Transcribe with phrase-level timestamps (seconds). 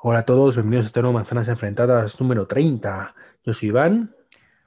[0.00, 3.16] Hola a todos, bienvenidos a este nuevo Manzanas Enfrentadas número 30.
[3.42, 4.14] Yo soy Iván.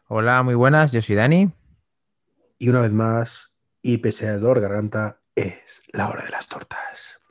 [0.09, 1.53] Hola, muy buenas, yo soy Dani.
[2.59, 7.21] Y una vez más, y pese al dolor garganta, es la hora de las tortas.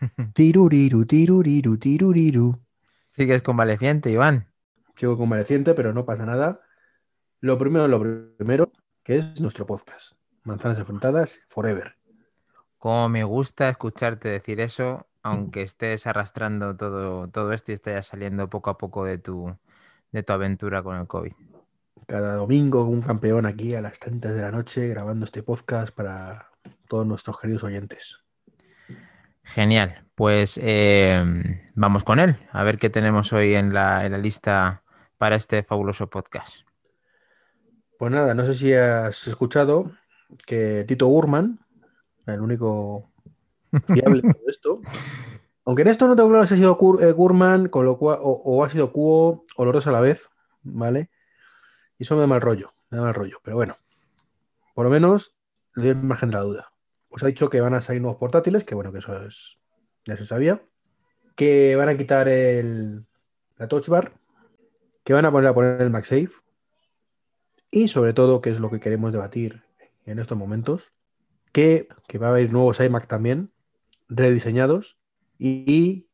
[0.32, 2.58] tiruriru, tiruriru, tiruriru.
[3.14, 4.50] Sigues convaleciente, Iván.
[4.96, 6.62] Sigo convaleciente, pero no pasa nada.
[7.40, 8.00] Lo primero, lo
[8.38, 8.72] primero,
[9.02, 10.12] que es nuestro podcast.
[10.44, 11.96] Manzanas Enfrentadas Forever.
[12.78, 18.48] Como me gusta escucharte decir eso, aunque estés arrastrando todo, todo esto y estés saliendo
[18.48, 19.56] poco a poco de tu,
[20.12, 21.32] de tu aventura con el COVID.
[22.06, 26.50] Cada domingo un campeón aquí a las tantas de la noche grabando este podcast para
[26.86, 28.20] todos nuestros queridos oyentes.
[29.42, 31.24] Genial, pues eh,
[31.74, 34.84] vamos con él, a ver qué tenemos hoy en la, en la lista
[35.18, 36.58] para este fabuloso podcast.
[37.98, 39.90] Pues nada, no sé si has escuchado
[40.46, 41.58] que Tito Gurman,
[42.26, 43.10] el único
[45.64, 48.64] aunque en esto no tengo claro si ha sido eh, Gurman con lo cual, o,
[48.64, 50.28] ha sido Cuo o los dos a la vez,
[50.62, 51.10] ¿vale?
[51.98, 53.76] Y eso me da mal rollo, me da mal rollo, pero bueno,
[54.74, 55.34] por lo menos
[55.74, 56.72] le doy margen de la duda.
[57.08, 59.58] Pues ha dicho que van a salir nuevos portátiles, que bueno, que eso es,
[60.04, 60.62] ya se sabía,
[61.34, 63.06] que van a quitar el,
[63.56, 64.12] la touch bar,
[65.04, 66.30] que van a poner a poner el MagSafe,
[67.70, 69.62] y sobre todo, que es lo que queremos debatir
[70.04, 70.92] en estos momentos,
[71.52, 71.88] que,
[72.20, 73.50] va a haber nuevos iMac también,
[74.08, 74.96] rediseñados
[75.38, 76.08] y,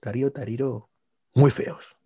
[0.00, 0.88] Tario, Tariro,
[1.34, 1.96] muy feos.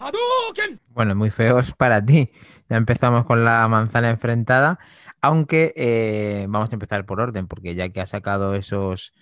[0.88, 2.30] Bueno, muy feos para ti.
[2.68, 4.78] Ya empezamos con la manzana enfrentada,
[5.20, 9.12] aunque eh, vamos a empezar por orden, porque ya que ha sacado esos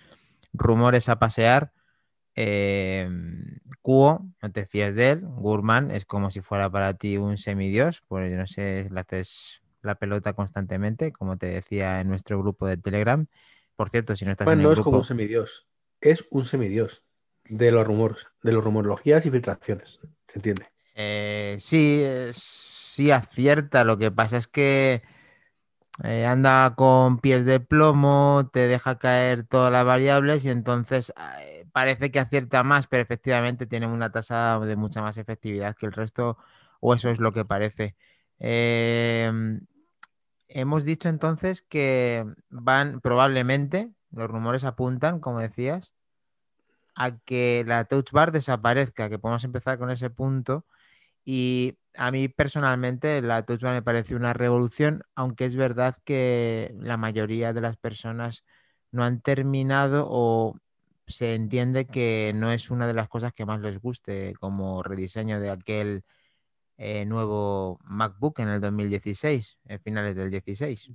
[0.53, 1.71] rumores a pasear,
[2.35, 3.09] eh,
[3.83, 8.31] no te fíes de él, Gurman es como si fuera para ti un semidios, pues
[8.31, 12.77] yo no sé, le haces la pelota constantemente, como te decía en nuestro grupo de
[12.77, 13.25] Telegram.
[13.75, 15.67] Por cierto, si no estás bueno, en no es como un semidios,
[16.01, 17.03] es un semidios
[17.45, 20.65] de los rumores, de los rumorologías y filtraciones, ¿se entiende?
[20.95, 23.83] Eh, sí, sí acierta.
[23.83, 25.01] Lo que pasa es que
[26.03, 31.65] eh, anda con pies de plomo, te deja caer todas las variables y entonces eh,
[31.71, 35.91] parece que acierta más, pero efectivamente tiene una tasa de mucha más efectividad que el
[35.91, 36.37] resto,
[36.79, 37.95] o eso es lo que parece.
[38.39, 39.61] Em,
[40.47, 45.93] hemos dicho entonces que van probablemente, los rumores apuntan, como decías,
[46.95, 50.65] a que la touch bar desaparezca, que podemos empezar con ese punto.
[51.25, 56.73] Y a mí personalmente la touch bar me parece una revolución, aunque es verdad que
[56.79, 58.45] la mayoría de las personas
[58.91, 60.57] no han terminado o
[61.07, 65.39] se entiende que no es una de las cosas que más les guste como rediseño
[65.39, 66.03] de aquel
[66.77, 70.91] eh, nuevo MacBook en el 2016, en finales del 16.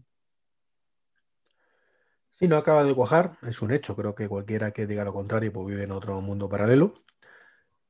[2.38, 3.96] Sí, no acaba de cuajar, es un hecho.
[3.96, 6.94] Creo que cualquiera que diga lo contrario pues vive en otro mundo paralelo.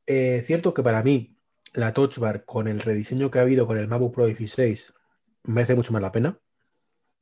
[0.06, 1.36] Eh, cierto que para mí
[1.74, 4.94] la Touch Bar con el rediseño que ha habido con el MacBook Pro 16
[5.44, 6.38] merece mucho más la pena.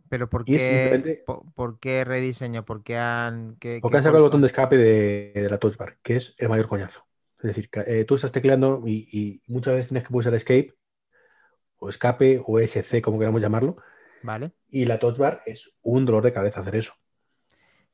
[0.09, 1.25] Pero ¿por qué,
[1.55, 2.65] por, qué rediseño?
[2.65, 5.97] ¿Por qué han, porque han sacado el botón de escape de, de, la Touch Bar,
[6.03, 7.07] que es el mayor coñazo.
[7.39, 10.75] Es decir, eh, tú estás tecleando y, muchas veces tienes que pulsar escape
[11.77, 13.77] o escape o SC, como queramos llamarlo.
[14.23, 14.53] Vale.
[14.71, 16.95] Y la touch bar es un dolor de cabeza hacer eso.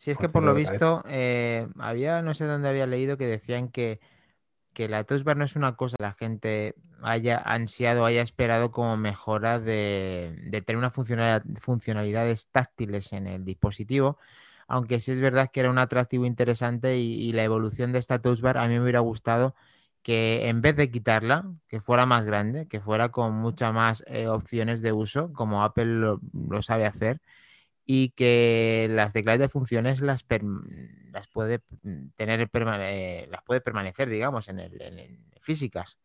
[0.00, 3.68] Si es que por lo visto, eh, había, no sé dónde había leído que decían
[3.68, 4.00] que,
[4.74, 8.96] la touch bar no es una cosa que la gente haya ansiado, haya esperado como
[8.96, 14.16] mejora de, de tener una funcionalidades táctiles en el dispositivo,
[14.68, 18.40] aunque sí es verdad que era un atractivo interesante y, la evolución de esta touch
[18.40, 19.54] bar a mí me hubiera gustado
[20.02, 24.28] que en vez de quitarla, que fuera más grande, que fuera con muchas más eh,
[24.28, 27.20] opciones de uso, como Apple lo, sabe hacer,
[27.86, 30.24] y que las teclas de funciones las,
[31.12, 31.60] las puede
[32.14, 35.98] tener eh, las puede permanecer, digamos, en, el, físicas.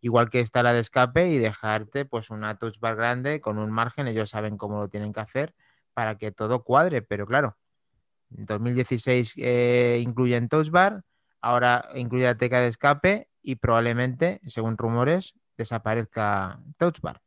[0.00, 3.70] Igual que está la de escape y dejarte pues una touch bar grande con un
[3.70, 5.54] margen, ellos saben cómo lo tienen que hacer
[5.94, 7.56] para que todo cuadre, pero claro,
[8.30, 11.02] 2016 eh, incluyen Touch Bar,
[11.40, 17.20] ahora incluye la teca de escape y probablemente, según rumores, desaparezca Touch Bar.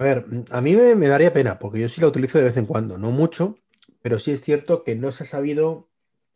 [0.00, 2.64] A ver, a mí me, daría pena, porque yo sí la utilizo de vez en
[2.64, 3.58] cuando, no mucho,
[4.00, 5.90] pero sí es cierto que no se ha sabido,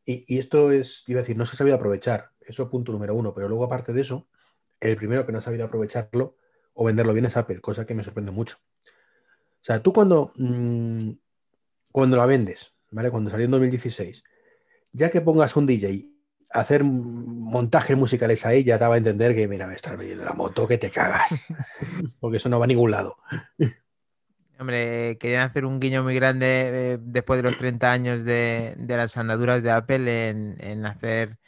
[0.05, 3.33] y, esto es, iba a decir, no se ha sabido aprovechar, eso punto número uno,
[3.33, 4.29] pero luego aparte de eso,
[4.81, 6.37] el primero que no ha sabido aprovecharlo
[6.75, 8.59] o venderlo bien es Apple, cosa que me sorprende mucho.
[8.83, 11.13] O sea, tú cuando, mm,
[11.91, 14.25] cuando la vendes, cuando salió en 2016,
[14.93, 16.11] ya que pongas un DJ
[16.55, 20.69] hacer montajes musicales ahí, ya daba a entender que, mira, me estás vendiendo la moto,
[20.69, 21.47] que te cagas.
[22.21, 23.17] Porque eso no va a ningún lado.
[24.59, 29.17] Hombre, querían hacer un guiño muy grande eh, después de los 30 años de, las
[29.17, 31.39] andaduras de Apple en, hacer,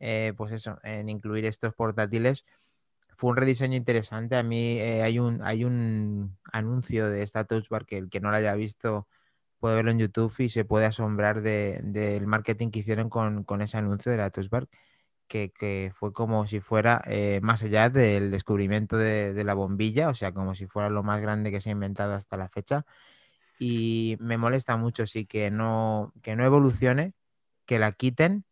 [0.00, 2.44] eh, pues eso, en incluir estos portátiles.
[3.16, 4.34] fue un rediseño interesante.
[4.34, 8.20] A mí eh, hay, un, hay un anuncio de esta Touch Bar que el que
[8.20, 9.06] no lo haya visto
[9.66, 14.12] puede verlo en YouTube y se puede asombrar del marketing que hicieron con, ese anuncio
[14.12, 14.68] de la Touch Bar,
[15.26, 20.14] que, fue como si fuera eh, más allá del descubrimiento de, de, la bombilla, o
[20.14, 22.86] sea, como si fuera lo más grande que se ha inventado hasta la fecha.
[23.58, 27.14] Y me molesta mucho, sí, que no, que no evolucione,
[27.64, 28.44] que la quiten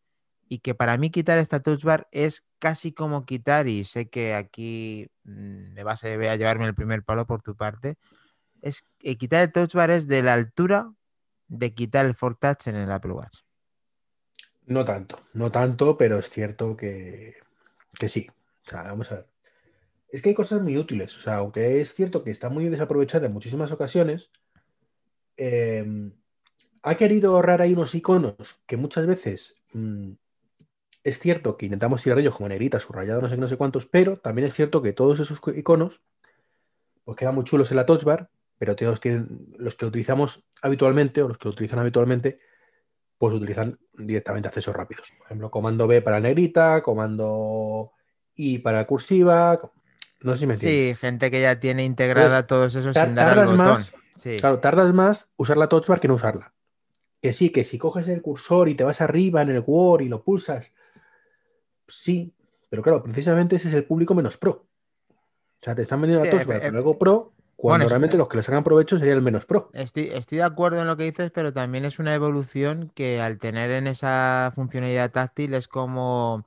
[0.48, 4.34] y que para mí quitar esta touch bar es casi como quitar, y sé que
[4.34, 7.98] aquí mm, me vas a llevarme el primer palo por tu parte,
[8.62, 10.90] es eh, quitar el touch bar es de la altura
[11.58, 13.38] de quitar el Fort Touch en el Apple Watch.
[14.66, 17.34] No tanto, no tanto, pero es cierto que,
[17.98, 18.28] que sí.
[18.66, 19.26] O sea, vamos a ver.
[20.08, 21.16] Es que hay cosas muy útiles.
[21.16, 24.30] O sea, aunque es cierto que está muy desaprovechada en muchísimas ocasiones,
[25.36, 26.12] em,
[26.82, 30.12] ha querido ahorrar ahí unos iconos que muchas veces mm,
[31.02, 33.56] es cierto que intentamos tirar de ellos como negrita, subrayado, no sé qué, no sé
[33.56, 36.02] cuántos, pero también es cierto que todos esos iconos
[37.04, 38.30] pues quedan muy chulos en la touch bar,
[38.64, 42.38] pero todos tienen, los que lo utilizamos habitualmente o los que lo utilizan habitualmente,
[43.18, 45.12] pues utilizan directamente accesos rápidos.
[45.18, 47.92] Por ejemplo, comando B para negrita, comando
[48.34, 49.60] I para cursiva.
[50.22, 50.96] No sé si me entiendes.
[50.96, 53.58] Sí, gente que ya tiene integrada todos esos sin dar al botón.
[53.58, 53.92] Más,
[54.38, 56.54] Claro, tardas más usar la touch bar que no usarla.
[57.20, 60.08] Que sí, que si coges el cursor y te vas arriba en el Word y
[60.08, 60.72] lo pulsas
[61.86, 62.34] sí,
[62.70, 64.66] pero claro, precisamente ese es el público menos pro.
[65.10, 68.42] O sea, te están vendiendo a todos con algo pro, cuando realmente los que le
[68.42, 69.70] sacan provecho sería el menos pro.
[69.72, 73.38] Estoy, estoy de acuerdo en lo que dices, pero también es una evolución que al
[73.38, 76.46] tener en esa funcionalidad táctil es como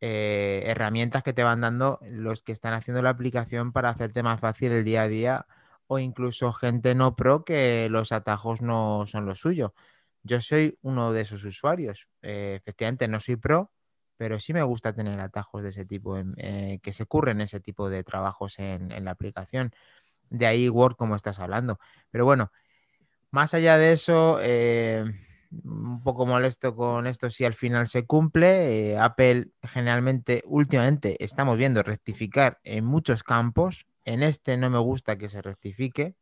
[0.00, 4.40] eh, herramientas que te van dando los que están haciendo la aplicación para hacerte más
[4.40, 5.46] fácil el día a día
[5.88, 9.74] o incluso gente no pro que los atajos no son lo suyo.
[10.22, 12.08] Yo soy uno de esos usuarios.
[12.22, 13.72] Eh, efectivamente, no soy pro,
[14.18, 17.88] pero sí me gusta tener atajos de ese tipo, eh, que se ocurren ese tipo
[17.88, 19.72] de trabajos en, la aplicación.
[20.30, 21.78] De ahí Word, como estás hablando.
[22.10, 22.52] Pero bueno,
[23.30, 25.04] más allá de eso, eh,
[25.50, 28.92] un poco molesto con esto si al final se cumple.
[28.92, 33.86] Eh, Apple generalmente, últimamente, estamos viendo rectificar en muchos campos.
[34.04, 36.14] En este no me gusta que se rectifique.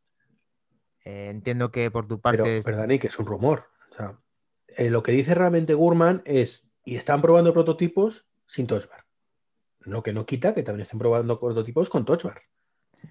[1.03, 2.61] entiendo que por tu parte...
[2.63, 2.99] Pero, es...
[2.99, 3.67] que es un rumor.
[4.77, 9.05] lo que dice realmente Gurman es y están probando prototipos sin Touch Bar.
[9.79, 12.41] Lo que no quita que también estén probando prototipos con Touch Bar.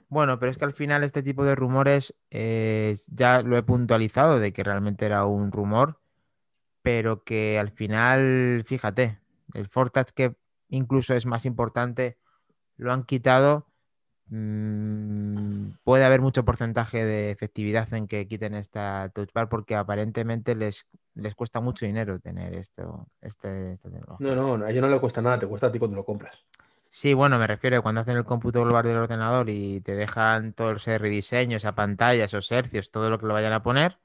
[0.09, 4.53] Bueno, pero es que al final este tipo de rumores ya lo he puntualizado de
[4.53, 6.01] que realmente era un rumor,
[6.83, 9.19] pero que al final, fíjate,
[9.55, 10.37] el Fortouch que
[10.69, 12.19] incluso es más importante,
[12.77, 13.67] lo han quitado.
[14.29, 20.57] Mm, puede haber mucho porcentaje de efectividad en que quiten esta touch bar porque aparentemente
[20.57, 20.87] les
[21.17, 23.77] les cuesta mucho dinero tener esto, este
[24.19, 26.45] No, no, a ellos no le cuesta nada, te cuesta a ti cuando lo compras.
[26.99, 30.55] Sí, bueno, me refiero a cuando hacen el cómputo global del ordenador y te dejan
[30.55, 33.99] todo ese rediseño, esa pantalla, esos hercios, todo lo que lo vayan a poner.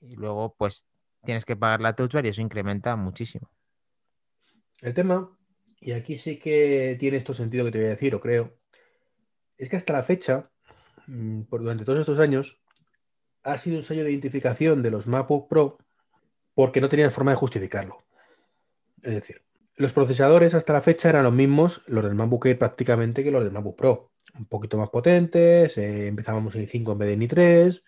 [0.00, 0.86] Y luego, pues,
[1.24, 3.50] tienes que pagar la touch bar y eso incrementa muchísimo.
[4.80, 5.36] El tema,
[5.80, 8.56] y aquí sí que tiene esto sentido que te voy a decir, o creo,
[9.58, 10.52] es que hasta la fecha,
[11.08, 12.60] mm, durante todos estos años,
[13.42, 15.78] ha sido un sello de identificación de los MacBook Pro
[16.54, 18.04] porque no tenían forma de justificarlo.
[19.02, 19.42] Es decir,
[19.76, 23.42] los procesadores hasta la fecha eran los mismos, los del MacBook Air prácticamente, que los
[23.42, 24.12] del MacBook Pro.
[24.38, 27.82] Un poquito más potentes, eh, empezábamos en i5 en vez de en i3.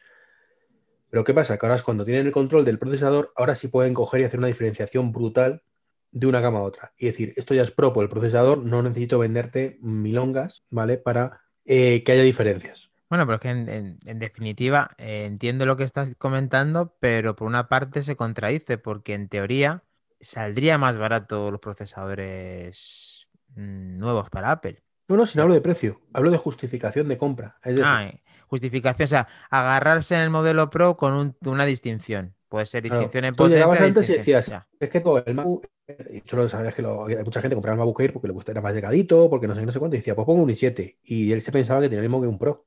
[1.11, 1.57] Pero ¿qué pasa?
[1.59, 4.38] Que ahora es cuando tienen el control del procesador, ahora sí pueden coger y hacer
[4.38, 5.62] una diferenciación brutal
[6.11, 6.93] de una gama a otra.
[6.97, 10.97] Y decir, esto ya es pro por el procesador, no necesito venderte milongas, ¿vale?
[10.97, 12.91] Para eh, que haya diferencias.
[13.09, 17.69] Bueno, pero es que en, definitiva eh, entiendo lo que estás comentando, pero por una
[17.69, 19.85] parte se contradice, porque en teoría
[20.25, 24.83] saldría más barato los procesadores mm, nuevos para Apple.
[25.09, 27.59] No, no, sin hablo de precio, hablo de justificación de compra.
[27.85, 32.35] ah, eh, justificación, o sea, agarrarse en el modelo Pro con una distinción.
[32.49, 33.64] Puede ser distinción en potencia.
[33.64, 35.66] Tú antes y decías, es que todo el MacBook,
[36.09, 38.75] y tú sabías que hay mucha gente compraba el MacBook Air porque le gustaba más
[38.75, 40.99] llegadito, porque no sé, no sé cuánto, y decía, pues pongo un i7.
[41.02, 42.66] Y él se pensaba que tenía el mismo que un Pro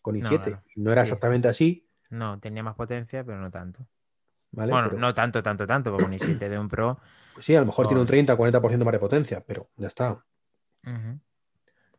[0.00, 0.62] con i7.
[0.76, 1.88] No, era exactamente así.
[2.08, 3.86] No, tenía más potencia, pero no tanto.
[4.50, 6.98] Bueno, no tanto, tanto, tanto, como un i7 de un Pro.
[7.34, 10.24] Pues sí, a lo mejor tiene un 30, 40% más de potencia, pero ya está.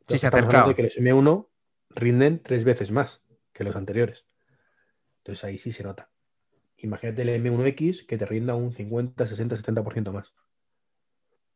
[0.08, 0.70] Sí, se ha acercado.
[0.70, 1.48] De que los M1
[1.89, 3.22] rinden tres veces más
[3.54, 4.25] que los anteriores.
[5.20, 6.10] Entonces ahí sí se nota.
[6.77, 10.34] Imagínate el M1X que te rinda un 50, 60, 70% más.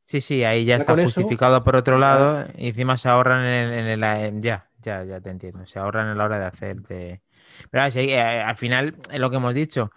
[0.03, 2.45] Sí, sí, ahí ya, está justificado por otro lado.
[2.57, 5.65] Y encima se ahorran en, el, ya, ya, ya te entiendo.
[5.67, 7.21] Se ahorran a la hora de hacerte.
[7.69, 9.91] Pero eh, al final, es lo que hemos dicho.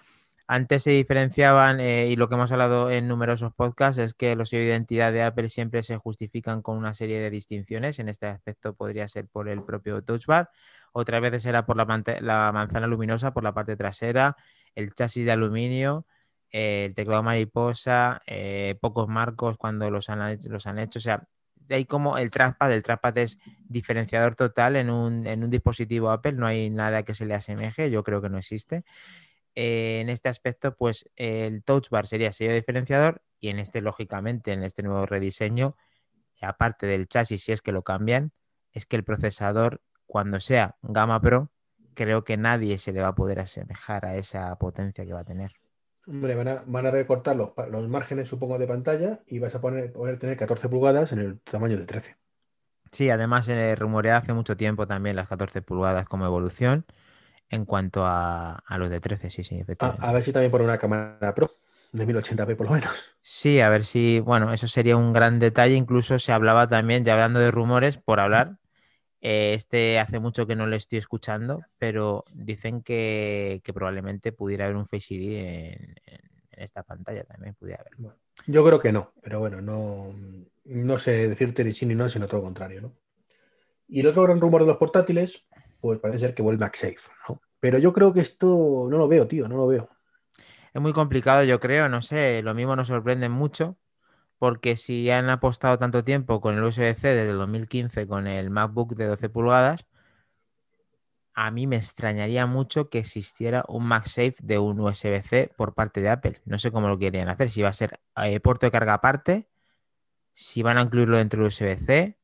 [0.46, 4.50] Antes se diferenciaban, eh, y lo que hemos hablado en numerosos podcasts, es que los
[4.50, 7.98] sellos de identidad de Apple siempre se justifican con una serie de distinciones.
[7.98, 10.50] En este aspecto podría ser por el propio Touch Bar.
[10.92, 11.86] Otras veces era por la,
[12.52, 14.36] manzana luminosa, por la parte trasera,
[14.74, 16.06] el chasis de aluminio,
[16.52, 20.98] eh, el teclado mariposa, eh, pocos marcos cuando los han, los han hecho.
[20.98, 21.26] O sea,
[21.70, 26.32] hay como el trackpad, el trackpad es diferenciador total en un, en un dispositivo Apple,
[26.32, 28.84] no hay nada que se le asemeje, yo creo que no existe.
[29.54, 34.52] Eh, en este aspecto, pues el Touch Bar sería sello diferenciador y en este, lógicamente,
[34.52, 35.76] en este nuevo rediseño,
[36.40, 38.32] aparte del chasis, si es que lo cambian,
[38.72, 41.50] es que el procesador, cuando sea Gama Pro,
[41.94, 45.24] creo que nadie se le va a poder asemejar a esa potencia que va a
[45.24, 45.52] tener.
[46.06, 50.36] Hombre, van a, recortar los, márgenes, supongo, de pantalla y vas a poner, poder tener
[50.36, 52.16] 14 pulgadas en el tamaño de 13.
[52.92, 56.84] Sí, además se eh, rumorea hace mucho tiempo también las 14 pulgadas como evolución
[57.50, 60.06] en cuanto a, los de 13, sí, sí, efectivamente.
[60.06, 61.50] A, ver si también por una cámara Pro
[61.92, 63.16] de 1080p por lo menos.
[63.20, 65.76] Sí, a ver si, bueno, eso sería un gran detalle.
[65.76, 68.58] Incluso se hablaba también, ya hablando de rumores, por hablar.
[69.20, 74.76] Eh, este hace mucho que no lo estoy escuchando, pero dicen que, probablemente pudiera haber
[74.76, 75.94] un Face ID en,
[76.50, 77.54] esta pantalla también.
[77.54, 78.14] Pudiera haber.
[78.46, 80.14] yo creo que no, pero bueno, no,
[80.64, 82.92] no sé decirte ni sí ni no, sino todo lo contrario, ¿no?
[83.88, 85.46] Y el otro gran rumor de los portátiles,
[85.84, 87.42] pues parece ser que vuelve MagSafe, ¿no?
[87.60, 89.90] Pero yo creo que esto no lo veo, tío, no lo veo.
[90.72, 93.76] Es muy complicado, yo creo, no sé, lo mismo nos sorprende mucho,
[94.38, 98.96] porque si han apostado tanto tiempo con el USB-C desde el 2015 con el MacBook
[98.96, 99.84] de 12 pulgadas,
[101.34, 106.08] a mí me extrañaría mucho que existiera un MagSafe de un USB-C por parte de
[106.08, 106.40] Apple.
[106.46, 109.50] No sé cómo lo querían hacer, si va a ser eh, puerto de carga aparte,
[110.32, 112.16] si van a incluirlo dentro del USB-C.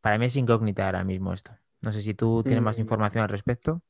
[0.00, 1.52] Para mí es incógnita ahora mismo esto.
[1.82, 2.80] No sé si tú tienes más mm.
[2.80, 3.82] información al respecto.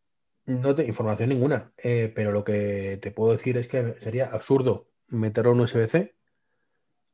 [0.44, 4.88] No tengo información ninguna, eh, pero lo que te puedo decir es que sería absurdo
[5.08, 6.14] meterlo en USB-C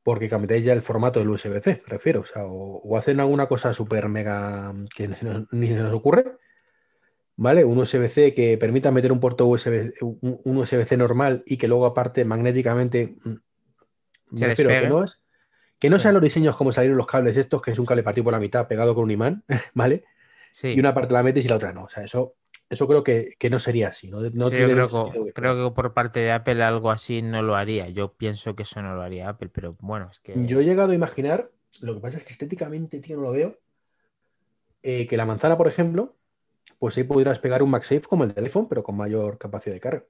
[0.08, 2.20] porque cambiáis ya el formato del USB-C, refiero.
[2.20, 5.08] O, sea, o, hacen alguna cosa súper mega que
[5.50, 6.25] ni se nos ocurre,
[7.37, 7.62] ¿vale?
[7.62, 12.25] Un USB-C que permita meter un puerto USB, un, USB-C normal y que luego aparte
[12.25, 13.16] magnéticamente...
[13.23, 13.35] Mm,
[14.30, 15.20] me refiero que no es...
[15.78, 18.25] Que no sean los diseños como salieron los cables estos, que es un cable partido
[18.25, 19.44] por la mitad pegado con un imán,
[19.75, 20.04] ¿vale?
[20.62, 21.84] Y una parte la metes y la otra no.
[21.84, 22.34] O sea, eso,
[22.68, 24.08] eso creo que, no sería así.
[24.10, 27.88] No, creo, que, por parte de Apple algo así no lo haría.
[27.88, 30.34] Yo pienso que eso no lo haría Apple, pero bueno, es que.
[30.46, 31.50] Yo he llegado a imaginar,
[31.80, 33.58] lo que pasa es que estéticamente, tío, no lo veo.
[34.82, 36.16] Eh, que la manzana, por ejemplo,
[36.78, 40.04] pues ahí pudieras pegar un MagSafe como el teléfono, pero con mayor capacidad de carga.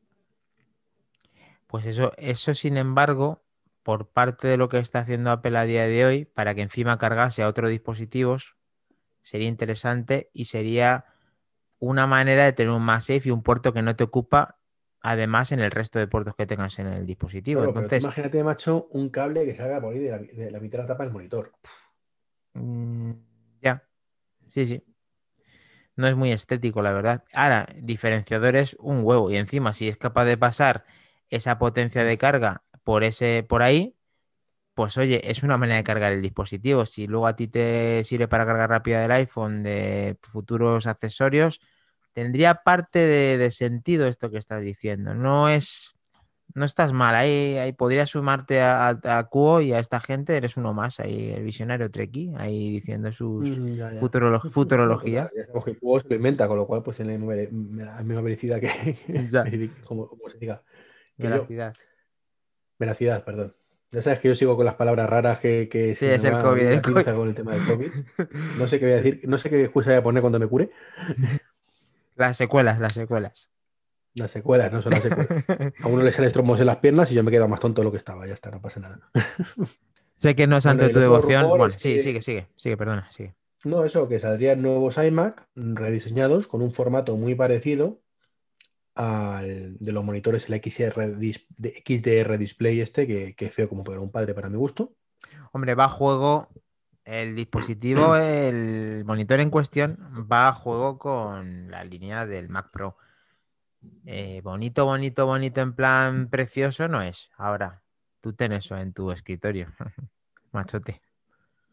[1.66, 3.42] Pues eso, eso, sin embargo,
[3.82, 6.98] por parte de lo que está haciendo Apple a día de hoy, para que encima
[6.98, 8.57] cargase a otros dispositivos,
[9.28, 11.04] sería interesante y sería
[11.78, 14.58] una manera de tener un MagSafe y un puerto que no te ocupa
[15.02, 17.62] además en el resto de puertos que tengas en el dispositivo.
[17.62, 21.04] Entonces, imagínate, macho, un cable que salga por ahí de la, mitad de la tapa
[21.04, 21.52] del monitor.
[22.54, 23.12] Mm,
[23.60, 23.86] ya,
[24.48, 24.82] sí, sí.
[25.94, 27.24] No es muy estético, la verdad.
[27.34, 30.86] Ahora, diferenciador es un huevo y encima si es capaz de pasar
[31.28, 33.97] esa potencia de carga por ese por ahí,
[34.78, 36.86] pues oye, es una manera de cargar el dispositivo.
[36.86, 41.60] Si luego a ti te sirve para cargar rápida del iPhone de futuros accesorios,
[42.12, 45.14] tendría parte de, sentido esto que estás diciendo.
[45.14, 45.96] No es,
[46.54, 47.16] no estás mal.
[47.16, 49.28] Ahí, ahí podrías sumarte a, a,
[49.62, 50.36] y a esta gente.
[50.36, 53.98] Eres uno más, ahí el visionario Treki, ahí diciendo sus mm,
[54.52, 55.28] futurología.
[55.34, 58.60] Ya sabemos que Cuo se lo inventa, con lo cual pues tiene la misma veracidad
[58.60, 60.62] que, como, se diga.
[61.16, 61.74] veracidad.
[62.78, 63.57] veracidad, perdón.
[63.90, 66.62] Ya sabes que yo sigo con las palabras raras que, que sí, es el COVID,
[66.62, 67.04] el COVID.
[67.14, 67.90] con el tema del COVID.
[68.58, 70.46] No sé qué voy a decir, no sé qué excusa voy a poner cuando me
[70.46, 70.70] cure.
[72.16, 73.50] Las secuelas, las secuelas.
[74.14, 75.44] Las secuelas, no son las secuelas.
[75.82, 77.86] A uno le sale estromos en las piernas y yo me quedo más tonto de
[77.86, 78.26] lo que estaba.
[78.26, 79.00] Ya está, no pasa nada.
[80.18, 81.48] sé que no es ante tu devoción.
[81.48, 83.34] Bueno, sí, sigue, sigue, sigue, perdona, sigue.
[83.64, 88.00] No, eso, que saldrían nuevos iMac rediseñados con un formato muy parecido
[89.02, 94.10] de los monitores el XR, de XDR display este, que, que feo como para un
[94.10, 94.94] padre para mi gusto.
[95.52, 96.48] Hombre, va a juego,
[97.04, 99.98] el dispositivo, el monitor en cuestión,
[100.30, 102.96] va a juego con la línea del Mac Pro.
[104.04, 107.30] Eh, bonito, bonito, bonito, en plan precioso no es.
[107.36, 107.82] Ahora,
[108.20, 109.72] tú tienes eso en tu escritorio,
[110.52, 111.00] machote.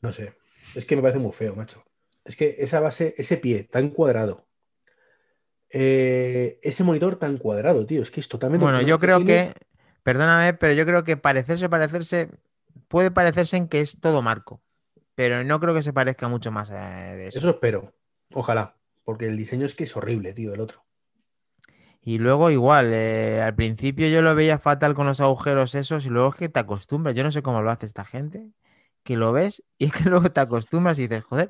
[0.01, 0.36] No sé,
[0.75, 1.84] es que me parece muy feo, macho.
[2.24, 4.46] Es que esa base, ese pie tan cuadrado,
[5.69, 8.01] eh, ese monitor tan cuadrado, tío.
[8.01, 8.63] Es que es totalmente.
[8.63, 9.53] Bueno, yo creo que.
[10.03, 12.29] Perdóname, pero yo creo que parecerse, parecerse.
[12.88, 14.62] Puede parecerse en que es todo marco.
[15.15, 17.39] Pero no creo que se parezca mucho más de eso.
[17.39, 17.93] Eso espero.
[18.34, 18.75] Ojalá.
[19.03, 20.86] Porque el diseño es que es horrible, tío, el otro.
[22.07, 26.10] Y luego igual, eh, al principio yo lo veía fatal con los agujeros esos y
[26.10, 27.15] luego es que te acostumbras.
[27.15, 28.51] Yo no sé cómo lo hace esta gente,
[29.03, 31.50] que lo ves y es que luego te acostumbras y dices, joder,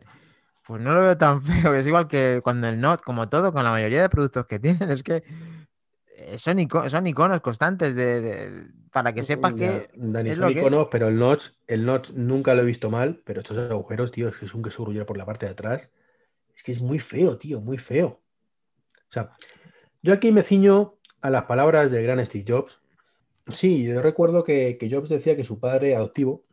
[0.66, 1.74] pues no lo veo tan feo.
[1.76, 4.90] Es igual que cuando el Note, como todo, con la mayoría de productos que tienen,
[4.90, 5.24] es que
[6.18, 6.58] eh, son,
[6.90, 9.88] son iconos constantes de, para que sepas que.
[10.26, 13.58] es son iconos, pero el notch, el notch nunca lo he visto mal, pero estos
[13.58, 15.92] agujeros, tío, es que es un queso gruyer por la parte de atrás.
[16.56, 18.22] Es que es muy feo, tío, muy feo.
[19.10, 19.32] O sea,
[20.02, 22.80] yo aquí me ciño a las palabras del gran Steve Jobs.
[23.48, 26.46] Sí, yo recuerdo que, Jobs decía que su padre adoptivo,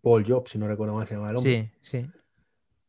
[0.00, 1.72] Paul Jobs, si no recuerdo mal, se llamaba el hombre.
[1.82, 2.10] Sí, sí.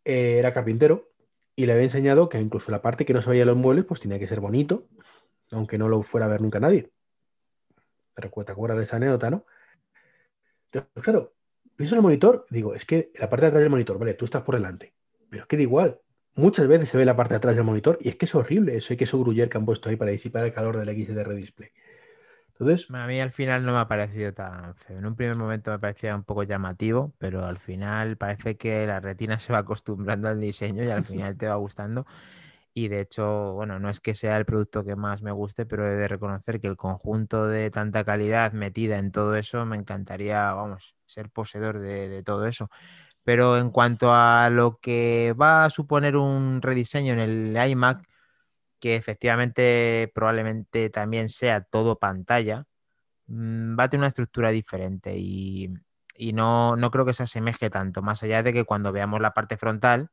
[0.08, 1.12] Eh, era carpintero
[1.54, 4.00] y le había enseñado que incluso la parte que no se veía los muebles, pues
[4.00, 4.88] tenía que ser bonito,
[5.52, 6.94] aunque no lo fuera a ver nunca nadie.
[8.16, 9.46] ¿Te acuerdas de esa anécdota, no?
[10.72, 11.34] Entonces, claro,
[11.76, 14.24] pienso en el monitor, digo, es que la parte de atrás del monitor, vale, tú
[14.24, 14.94] estás por delante,
[15.30, 16.00] pero es que da igual.
[16.36, 18.78] Muchas veces se ve la parte de atrás del monitor y es que es horrible
[18.78, 21.34] eso, hay que eso gruyer que han puesto ahí para disipar el calor del XDR
[21.34, 21.70] display.
[22.96, 24.98] A mí al final no me ha parecido tan feo.
[24.98, 29.00] En un primer momento me parecía un poco llamativo, pero al final parece que la
[29.00, 32.06] retina se va acostumbrando al diseño y al final te va gustando.
[32.74, 35.88] Y de hecho, bueno, no es que sea el producto que más me guste, pero
[35.88, 40.54] he de reconocer que el conjunto de tanta calidad metida en todo eso, me encantaría,
[40.54, 42.70] vamos, ser poseedor de, todo eso.
[43.24, 48.08] Pero en cuanto a lo que va a suponer un rediseño en el iMac,
[48.80, 52.68] que efectivamente probablemente también sea todo pantalla,
[53.28, 55.70] mm, va a tener una estructura diferente y,
[56.16, 59.34] y no, no creo que se asemeje tanto, más allá de que cuando veamos la
[59.34, 60.10] parte frontal,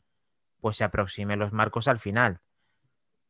[0.61, 2.41] pues se aproxime los marcos al final.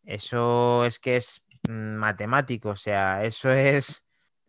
[0.04, 4.04] Eso es que es mm, matemático, o sea, eso es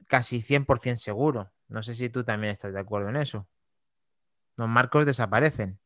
[0.07, 1.51] casi 100% seguro.
[1.67, 3.47] No sé si tú también estás de acuerdo en eso.
[4.55, 5.79] Los marcos desaparecen.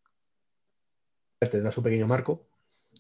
[1.39, 2.48] Tendrá su pequeño marco.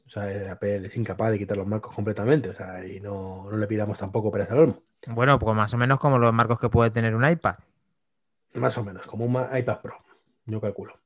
[0.09, 2.49] O sea, Apple es incapaz de quitar los marcos completamente.
[2.49, 4.81] O sea, y no, le pidamos tampoco para al olmo.
[5.05, 7.55] Bueno, pues más o menos como los marcos que puede tener un iPad.
[8.55, 9.97] Más o menos, como un iPad Pro,
[10.47, 10.99] yo calculo.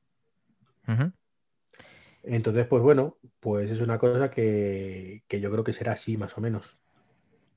[2.22, 6.40] Entonces, pues bueno, pues es una cosa que, yo creo que será así más o
[6.40, 6.78] menos.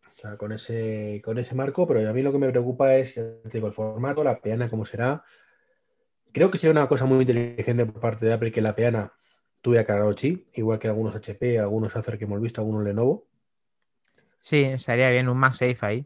[0.03, 3.21] O sea, con ese, con ese marco, pero a mí lo que me preocupa es
[3.45, 5.23] digo, el formato, la peana, cómo será.
[6.33, 9.13] Creo que sería una cosa muy inteligente por parte de Apple que la peana
[9.67, 13.27] tuviera cargado chip, igual que algunos HP, algunos Acer que hemos visto, algunos Lenovo.
[14.39, 16.05] Sí, estaría bien un MagSafe ahí.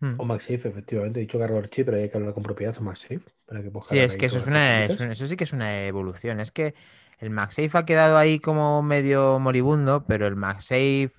[0.00, 0.14] Hmm.
[0.18, 1.20] O MagSafe, efectivamente.
[1.20, 3.20] He dicho cargador chip, pero hay que hablar con propiedad o MagSafe.
[3.46, 6.40] Para que sí, es que eso, es una, eso sí que es una evolución.
[6.40, 6.74] Es que
[7.20, 11.12] el MagSafe ha quedado ahí como medio moribundo, pero el MagSafe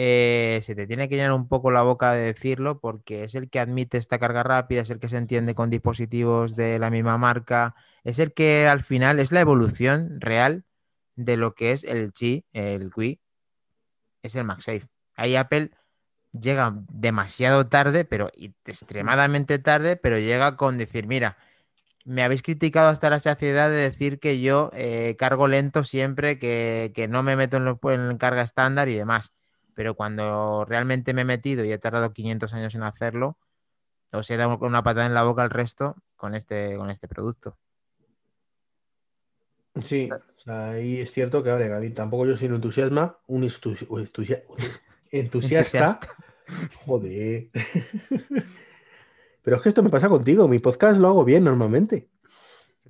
[0.00, 3.50] eh, se te tiene que llenar un poco la boca de decirlo porque es el
[3.50, 7.18] que admite esta carga rápida, es el que se entiende con dispositivos de la misma
[7.18, 10.62] marca, es el que al final es la evolución real
[11.16, 13.20] de lo que es el Qi, el Qi,
[14.22, 14.86] es el MagSafe.
[15.16, 15.72] Ahí Apple
[16.30, 18.30] llega demasiado tarde, pero
[18.64, 21.38] extremadamente tarde, pero llega con decir, mira,
[22.04, 27.08] me habéis criticado hasta la saciedad de decir que yo eh, cargo lento siempre, que,
[27.10, 29.32] no me meto en, carga estándar y demás.
[29.78, 33.38] Pero cuando realmente me he metido y he tardado 500 años en hacerlo,
[34.10, 37.56] os he dado una patada en la boca al resto con este, con este producto.
[39.80, 43.48] Sí, o sea, ahí es cierto que, vale, Gaby, tampoco yo soy un entusiasma, un
[45.12, 46.00] entusiasta.
[46.84, 47.50] Joder.
[49.42, 50.48] Pero es que esto me pasa contigo.
[50.48, 52.08] Mi podcast lo hago bien normalmente.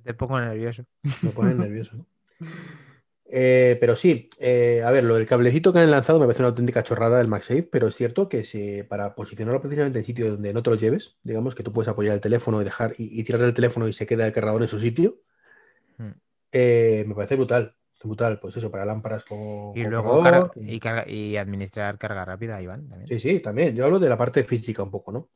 [0.03, 0.85] Te pongo nervioso.
[1.21, 2.03] Me pone nervioso.
[3.31, 6.49] Eh, pero sí, eh, a ver, lo del cablecito que han lanzado me parece una
[6.49, 10.51] auténtica chorrada del MagSafe, pero es cierto que si, para posicionarlo precisamente en sitio donde
[10.51, 13.43] no te lo lleves, digamos que tú puedes apoyar el teléfono y dejar y, tirar
[13.43, 15.19] el teléfono y se queda el cargador en su sitio,
[15.97, 16.09] hmm.
[16.51, 17.75] eh, me parece brutal.
[18.01, 19.73] Brutal, pues eso, para lámparas con.
[19.75, 20.23] Y luego
[20.55, 22.87] y, administrar carga rápida, Iván.
[23.05, 23.75] Sí, sí, también.
[23.75, 25.27] Yo hablo de la parte física un poco, ¿no?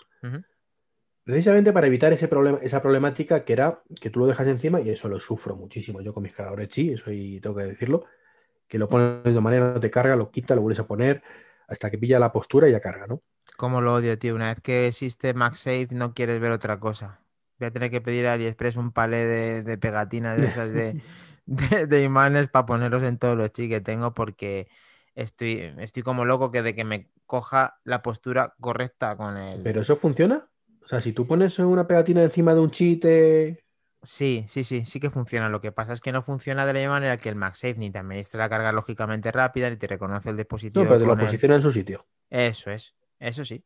[1.23, 4.89] Precisamente para evitar ese problema, esa problemática que era que tú lo dejas encima, y
[4.89, 8.05] eso lo sufro muchísimo yo con mis cargadores chi, eso y tengo que decirlo,
[8.67, 11.23] que lo pones de manera, no te carga, lo quita, lo vuelves a poner,
[11.67, 13.21] hasta que pilla la postura y ya carga, ¿no?
[13.55, 14.35] Como lo odio, tío.
[14.35, 17.21] Una vez que existe MagSafe, no quieres ver otra cosa.
[17.59, 19.25] Voy a tener que pedir a AliExpress un palé
[19.63, 21.01] de, pegatinas de esas de,
[21.87, 24.67] de, imanes para ponerlos en todos los chi que tengo, porque
[25.15, 29.61] estoy, estoy como loco que de que me coja la postura correcta con el.
[29.61, 30.49] ¿Pero eso funciona?
[30.83, 33.59] O sea, si tú pones una pegatina encima de un chite.
[34.01, 35.47] Sí, sí, sí, sí que funciona.
[35.47, 37.89] Lo que pasa es que no funciona de la misma manera que el MagSafe, ni
[37.89, 40.83] te administra la carga lógicamente rápida, ni te reconoce el dispositivo.
[40.83, 42.05] No, pero te lo posiciona en su sitio.
[42.29, 43.63] Eso es, eso sí.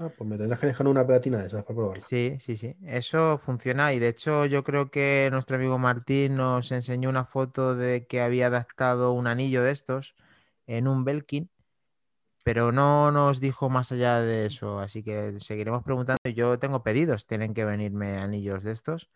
[0.00, 2.06] Ah, pues me tendrás que dejar una pegatina de esas para probarla.
[2.06, 2.76] Sí, sí, sí.
[2.84, 7.74] Eso funciona y de hecho yo creo que nuestro amigo Martín nos enseñó una foto
[7.74, 10.14] de que había adaptado un anillo de estos
[10.66, 11.50] en un Belkin
[12.48, 16.18] pero no nos dijo más allá de eso, así que seguiremos preguntando.
[16.34, 19.10] Yo tengo pedidos, tienen que venirme anillos de estos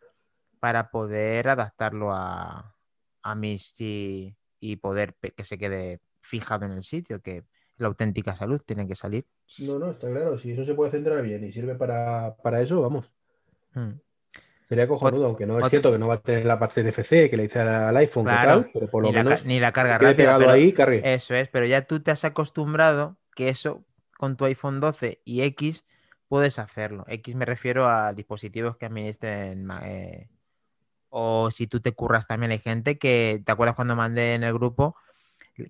[0.60, 2.76] para poder adaptarlo a,
[3.22, 7.44] a mis y, y poder que se quede fijado en el sitio, que
[7.78, 9.24] la auténtica salud tiene que salir.
[9.60, 10.38] No, no, está claro.
[10.38, 13.10] Si eso se puede centrar bien y sirve para, eso, vamos.
[13.72, 13.92] Hmm.
[14.68, 17.30] Sería cojonudo, aunque no es cierto que no va a tener la parte de NFC
[17.30, 19.40] que le dice al iPhone que tal, pero por lo ni menos.
[19.40, 20.36] La, ni la carga rápida.
[20.52, 21.14] ahí, cargue.
[21.14, 23.84] Eso es, pero ya tú te has acostumbrado que eso
[24.16, 25.84] con tu iPhone 12 y X
[26.28, 27.04] puedes hacerlo.
[27.08, 29.68] X me refiero a dispositivos que administren.
[29.82, 30.28] Eh,
[31.10, 34.54] o si tú te curras también, hay gente que, ¿te acuerdas cuando mandé en el
[34.54, 34.96] grupo?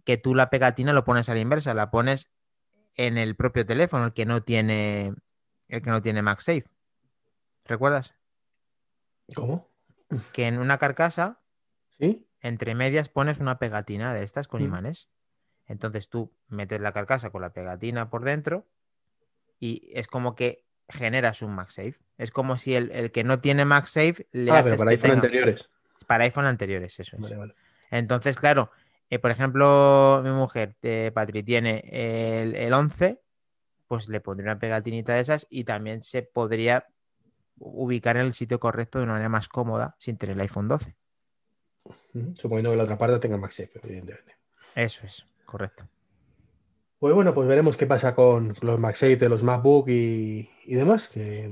[0.05, 2.31] Que tú la pegatina lo pones a la inversa, la pones
[2.95, 5.15] en el propio teléfono, el que no tiene,
[5.69, 6.67] el que no tiene MagSafe.
[7.65, 8.15] ¿Recuerdas?
[9.35, 9.69] ¿Cómo?
[10.33, 11.41] Que en una carcasa,
[11.99, 12.27] ¿Sí?
[12.41, 14.67] entre medias pones una pegatina de estas con mm.
[14.67, 15.09] imanes.
[15.73, 18.67] Entonces tú metes la carcasa con la pegatina por dentro
[19.59, 21.97] y es como que generas un MagSafe.
[22.19, 25.71] Es como si el, que no tiene MagSafe le ah, pero para iPhone anteriores.
[26.07, 27.33] Para iPhone anteriores, eso es.
[27.91, 28.71] Entonces, claro,
[29.09, 33.23] eh, por ejemplo, mi mujer, eh, Patri, tiene el, el 11,
[33.89, 36.87] pues le pondría una pegatinita de esas y también se podría
[37.57, 40.95] ubicar en el sitio correcto de una manera más cómoda sin tener el iPhone 12.
[42.35, 44.37] Suponiendo que la otra parte tenga MagSafe, evidentemente.
[44.75, 45.89] Eso es, correcto.
[46.99, 51.11] Pues bueno, pues veremos qué pasa con los MagSafe de los MacBook y, demás.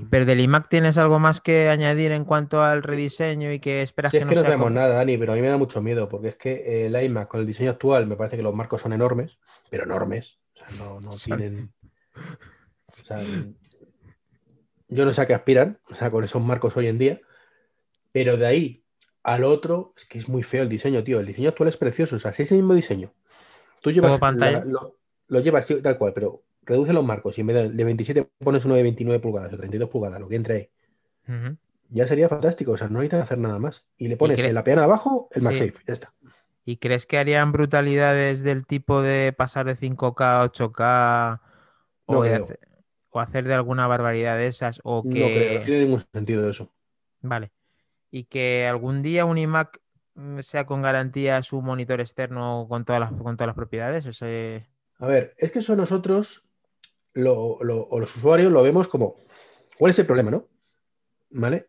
[0.08, 4.12] Pero del iMac tienes algo más que añadir en cuanto al rediseño y que esperas
[4.12, 6.28] que es que no sabemos nada, Dani, pero a mí me da mucho miedo porque
[6.28, 9.40] es que el iMac con el diseño actual me parece que los marcos son enormes,
[9.68, 10.38] pero enormes.
[10.54, 11.72] O sea, no, no tienen.
[12.86, 13.22] O sea,
[14.88, 17.20] yo no sé a qué aspiran, o sea, con esos marcos hoy en día,
[18.10, 18.84] pero de ahí
[19.22, 21.20] al otro, es que es muy feo el diseño, tío.
[21.20, 23.12] El diseño actual es precioso, o sea, si es el mismo diseño.
[23.80, 24.64] Tú llevas pantalla?
[24.64, 28.74] lo, llevas tal cual, pero reduce los marcos y en vez de, 27 pones uno
[28.74, 30.70] de 29 pulgadas o 32 pulgadas, lo que entre ahí.
[31.88, 33.84] Ya sería fantástico, o sea, no necesitas hacer nada más.
[33.96, 36.12] Y le pones en la piana abajo el MagSafe, ya está.
[36.64, 41.40] ¿Y crees que harían brutalidades del tipo de pasar de 5K a 8K?
[42.06, 42.58] o de
[43.10, 45.20] o hacer de alguna barbaridad de esas o que...
[45.20, 46.72] No creo, no tiene ningún sentido eso.
[47.22, 47.50] Vale.
[48.10, 49.80] Y que algún día un iMac
[50.40, 54.22] sea con garantía su monitor externo con todas las, con todas las propiedades.
[54.98, 56.50] A ver, es que eso nosotros
[57.14, 59.24] o los usuarios lo vemos como,
[59.78, 60.46] ¿cuál es el problema, no?
[61.30, 61.66] ¿Vale?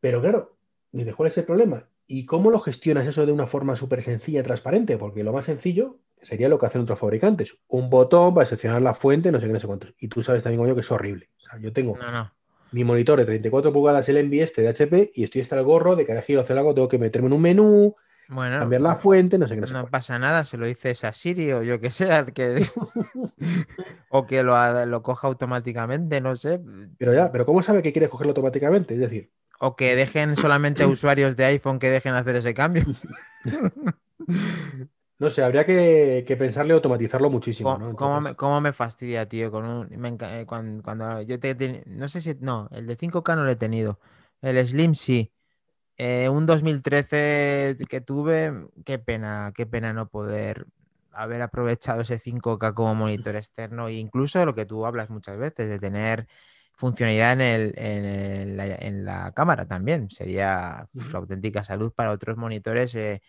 [0.00, 0.56] Pero claro,
[0.90, 1.86] dices, ¿cuál es el problema?
[2.06, 4.96] ¿Y cómo lo gestionas eso de una forma súper sencilla y transparente?
[4.98, 7.58] Porque lo más sencillo sería lo que hacen otros fabricantes.
[7.68, 9.94] Un botón para seleccionar la fuente, no sé qué, no sé cuántos.
[9.98, 11.30] Y tú sabes también como yo que es horrible.
[11.36, 11.96] O sea, yo tengo
[12.72, 15.96] mi monitor de 34 pulgadas, el Envy este de HP, y estoy hasta el gorro
[15.96, 17.96] de cada giro hacer algo, tengo que meterme en un menú,
[18.34, 19.60] cambiar la fuente, no sé qué.
[19.62, 21.90] No, sé no pasa nada, se lo dices a Siri o yo que
[22.34, 22.64] que...
[24.10, 26.60] o que lo, lo, coja automáticamente, no sé.
[26.98, 28.94] Pero ya, pero ¿cómo sabe que quieres cogerlo automáticamente?
[28.94, 29.30] Es decir...
[29.58, 32.84] O que dejen solamente usuarios de iPhone que dejen hacer ese cambio.
[35.20, 37.78] No sé, habría que, pensarle automatizarlo muchísimo.
[37.94, 38.60] ¿Cómo, ¿no?
[38.60, 39.50] me, me, fastidia, tío?
[39.50, 43.50] Con un, eh, cuando, yo te, no sé si, no, el de 5K no lo
[43.50, 44.00] he tenido.
[44.40, 45.30] El Slim sí.
[45.98, 48.50] Eh, un 2013 que tuve,
[48.86, 50.66] qué pena, qué pena no poder
[51.12, 55.68] haber aprovechado ese 5K como monitor externo e incluso lo que tú hablas muchas veces,
[55.68, 56.28] de tener
[56.72, 60.08] funcionalidad en, el, en, en la cámara también.
[60.08, 62.94] Sería la auténtica salud para otros monitores.
[62.94, 63.20] Eh,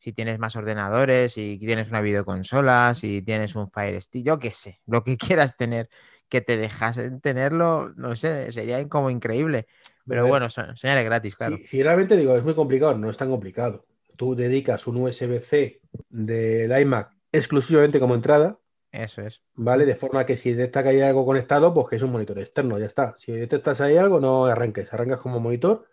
[0.00, 4.50] si tienes más ordenadores, si tienes una videoconsola, si tienes un Fire Stick, yo qué
[4.50, 5.90] sé, lo que quieras tener,
[6.30, 9.66] que te dejas tenerlo, no sé, sería como increíble.
[10.06, 11.58] Pero bueno, señales gratis, claro.
[11.64, 13.86] Si, realmente digo, es muy complicado, no es tan complicado.
[14.16, 18.58] Tú dedicas un USB-C del iMac exclusivamente como entrada.
[18.90, 19.42] Eso es.
[19.54, 19.84] ¿Vale?
[19.84, 22.78] De forma que si detecta que hay algo conectado, pues que es un monitor externo,
[22.78, 23.14] ya está.
[23.18, 25.86] Si detectas ahí algo, no arranques, arrancas como monitor,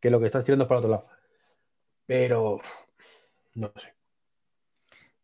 [0.00, 1.06] que lo que estás tirando es para otro lado.
[2.06, 2.60] Pero
[3.56, 3.94] no sé.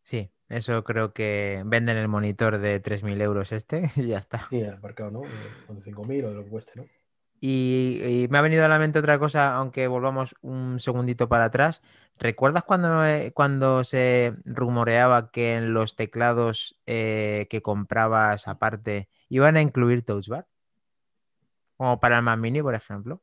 [0.01, 4.47] Sí, eso creo que venden el monitor de 3.000 euros este y ya está.
[4.49, 5.21] Sí, el mercado, ¿no?
[5.67, 6.85] Con 5.000 o de lo que cueste, ¿no?
[7.45, 11.81] Y, me ha venido a la mente otra cosa, aunque volvamos un segundito para atrás.
[12.17, 19.57] ¿Recuerdas cuando, eh, cuando se rumoreaba que en los teclados eh, que comprabas aparte iban
[19.57, 20.47] a incluir Touch Bar?
[21.75, 23.21] Como para el Mac Mini, por ejemplo.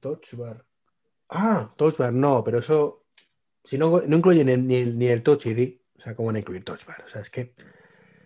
[0.00, 0.66] Touch Bar.
[1.30, 3.06] Ah, Touch Bar, no, pero eso
[3.68, 6.86] si no, no incluyen ni, el Touch ID, o sea, ¿cómo van a incluir Touch
[6.86, 7.04] Bar?
[7.06, 7.54] O sea, es que.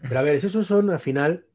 [0.02, 1.46] Pero a ver, esos son al final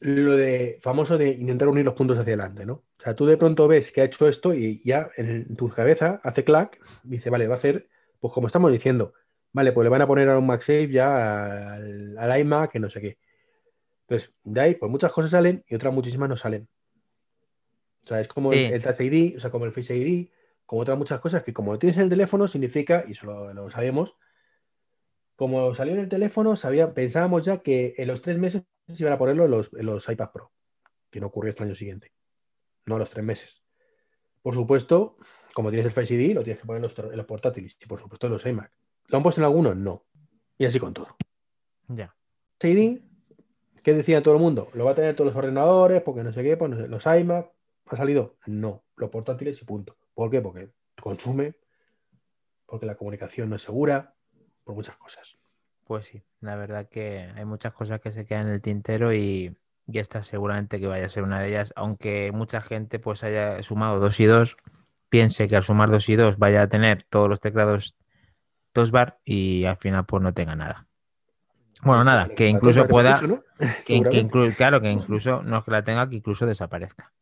[0.00, 2.74] lo de famoso de intentar unir los puntos hacia adelante, ¿no?
[2.74, 6.20] O sea, tú de pronto ves que ha hecho esto y ya en tu cabeza
[6.22, 7.88] hace clack, dice, vale, va a hacer,
[8.20, 9.12] pues como estamos diciendo,
[9.52, 13.00] Vale, pues le van a poner a un MagSafe ya al, iMac, que no sé
[13.00, 13.18] qué.
[14.02, 16.68] Entonces, de ahí, pues muchas cosas salen y otras muchísimas no salen.
[18.04, 20.28] O sea, es como el, Touch ID, o sea, como el Face ID,
[20.68, 23.70] como otras muchas cosas que como lo tienes en el teléfono significa, y eso lo,
[23.70, 24.18] sabemos,
[25.34, 29.14] como salió en el teléfono, sabía, pensábamos ya que en los tres meses se iban
[29.14, 30.52] a ponerlo en los, en los iPad Pro,
[31.08, 32.12] que no ocurrió hasta el año siguiente,
[32.84, 33.62] no a los tres meses.
[34.42, 35.16] Por supuesto,
[35.54, 38.26] como tienes el Face ID, lo tienes que poner en los, portátiles y por supuesto
[38.26, 38.70] en los iMac.
[39.06, 39.74] ¿Lo han puesto en algunos?
[39.74, 40.04] No.
[40.58, 41.16] Y así con todo.
[41.88, 42.14] Ya.
[42.60, 43.00] Face ID,
[43.82, 44.68] ¿qué decía todo el mundo?
[44.74, 47.50] Lo va a tener todos los ordenadores, porque no sé qué, pues los iMac.
[47.86, 48.36] ¿Ha salido?
[48.44, 48.84] No.
[48.96, 49.96] Los portátiles y punto.
[50.18, 50.40] ¿Por qué?
[50.40, 50.68] Porque
[51.00, 51.54] consume,
[52.66, 54.16] porque la comunicación no es segura,
[54.64, 55.38] por muchas cosas.
[55.84, 59.56] Pues sí, la verdad que hay muchas cosas que se quedan en el tintero y,
[59.86, 63.62] y esta seguramente que vaya a ser una de ellas, aunque mucha gente pues haya
[63.62, 64.56] sumado dos y dos,
[65.08, 67.94] piense que al sumar dos y dos vaya a tener todos los teclados
[68.74, 70.88] dos bar y al final pues no tenga nada.
[71.82, 73.20] Bueno, nada, que incluso pueda,
[73.86, 77.12] que, claro, que incluso no que la tenga, que incluso desaparezca.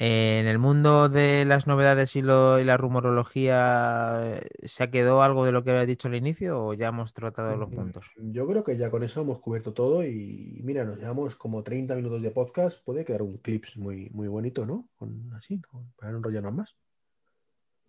[0.00, 5.64] En el mundo de las novedades y, la rumorología, ¿se ha quedado algo de lo
[5.64, 8.08] que había dicho al inicio o ya hemos tratado los puntos?
[8.16, 11.96] Yo creo que ya con eso hemos cubierto todo y mira, nos llevamos como 30
[11.96, 14.88] minutos de podcast, puede quedar un clips muy, muy bonito, ¿no?
[15.36, 15.60] así,
[15.96, 16.76] para no enrollarnos más.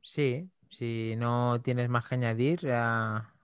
[0.02, 3.36] Sí, si no tienes más que añadir a,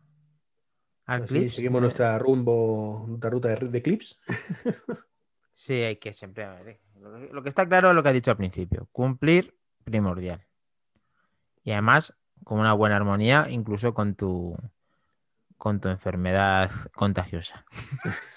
[1.06, 1.52] al clip.
[1.52, 1.82] Seguimos eh.
[1.82, 4.20] nuestra rumbo, nuestra ruta de, clips.
[5.54, 6.80] sí, hay que siempre...
[7.32, 8.88] Lo que está claro es lo que ha dicho al principio.
[8.92, 10.46] Cumplir primordial.
[11.64, 12.14] Y además,
[12.44, 14.56] con una buena armonía, incluso con tu
[15.58, 17.66] con tu enfermedad contagiosa.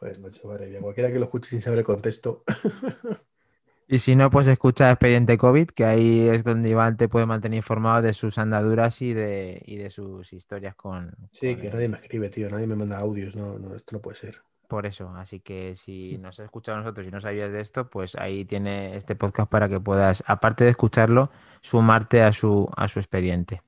[0.00, 0.80] Joder, macho, madre mía.
[0.80, 2.44] Cualquiera que lo escuche sin saber el contexto.
[3.88, 7.56] y si no, pues escucha Expediente COVID, que ahí es donde Iván te puede mantener
[7.56, 11.16] informado de sus andaduras y de, de sus historias con.
[11.32, 12.48] Sí, que nadie me escribe, tío.
[12.48, 13.34] Nadie me manda audios.
[13.34, 14.42] No, no, esto no puede ser.
[14.68, 17.88] Por eso, así que si nos has escuchado a nosotros y no sabías de esto,
[17.88, 21.30] pues ahí tiene este podcast para que puedas, aparte de escucharlo,
[21.62, 23.62] sumarte a su, a su expediente.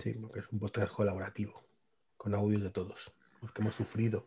[0.00, 1.62] Sí, porque es un podcast colaborativo,
[2.16, 4.26] con audios de todos, los que hemos sufrido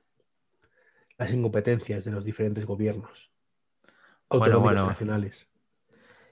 [1.18, 3.32] las incompetencias de los diferentes gobiernos
[4.30, 5.48] autonómicos nacionales.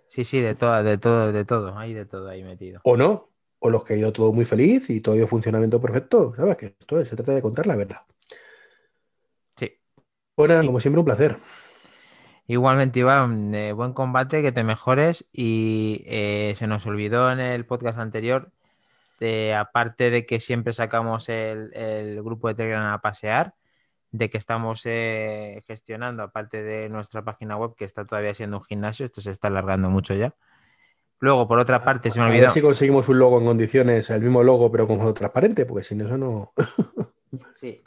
[0.08, 2.80] Sí, sí, de todo, de todo, de todo, hay de todo ahí metido.
[2.84, 3.30] O no,
[3.60, 6.58] o los que ha ido todo muy feliz y todo ha ido funcionamiento perfecto, ¿sabes?
[6.58, 8.02] Que esto se trata de contar la verdad.
[10.36, 11.38] Bueno, como siempre, un placer.
[12.48, 15.28] Igualmente, Iván, buen combate, que te mejores.
[15.32, 18.52] Y eh, se nos olvidó en el podcast anterior,
[19.56, 23.54] aparte de que siempre sacamos el, grupo de Telegram a pasear,
[24.12, 28.63] de que estamos eh, gestionando, aparte de nuestra página web, que está todavía siendo un
[28.63, 30.36] gimnasio, esto se está alargando mucho ya.
[31.19, 32.46] Luego, por otra parte, se me olvidó.
[32.46, 35.65] A ver si conseguimos un logo en condiciones, el mismo logo, pero con foto transparente,
[35.65, 36.52] porque sin eso no.
[37.56, 37.82] sí.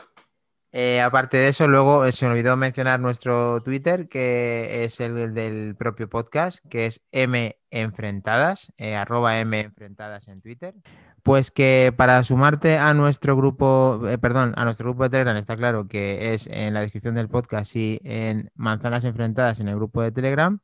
[0.78, 5.32] Eh, aparte de eso, luego eh, se me olvidó mencionar nuestro Twitter, que es el
[5.32, 10.74] del propio podcast, que es M Enfrentadas, eh, arroba M Enfrentadas en Twitter.
[11.22, 15.88] Pues que para sumarte a nuestro grupo, perdón, a nuestro grupo de Telegram, está claro
[15.88, 20.12] que es en la descripción del podcast y en Manzanas Enfrentadas en el grupo de
[20.12, 20.58] Telegram.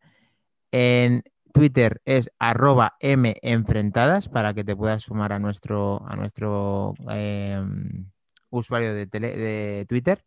[0.73, 1.23] En
[1.55, 8.13] Twitter es arroba M Enfrentadas para que te puedas sumar a nuestro, a nuestro em,
[8.53, 10.25] usuario de, de Twitter.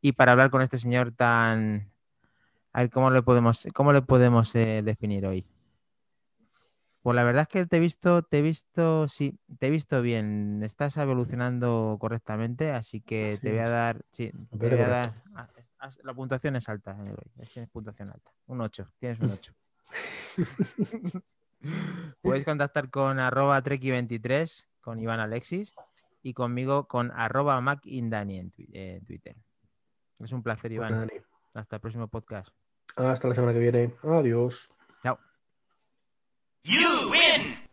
[0.00, 1.90] Y para hablar con este señor tan...
[2.72, 5.46] A ver, ¿cómo le podemos, cómo le podemos eh, definir hoy?
[7.02, 10.02] Pues la verdad es que te he visto, te he visto, sí, te he visto
[10.02, 10.62] bien.
[10.62, 15.14] Estás evolucionando correctamente, así que te voy a dar, sí, te voy a dar.
[16.02, 18.32] La puntuación es alta, eh, tienes puntuación alta.
[18.46, 19.54] Un 8, tienes un 8.
[22.22, 25.72] Puedes contactar con arroba treki23, con Iván Alexis
[26.26, 29.36] y conmigo con arroba macindani en, en Twitter.
[30.18, 31.08] Es un placer, Iván.
[31.54, 32.48] Hasta el próximo podcast.
[32.96, 33.94] Hasta la semana que viene.
[34.02, 34.68] Adiós.
[35.02, 35.20] Chao.
[36.64, 37.65] You win.